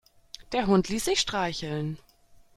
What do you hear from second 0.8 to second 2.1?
ließ sich streicheln.